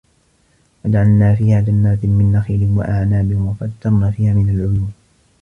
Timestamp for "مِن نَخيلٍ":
2.05-2.69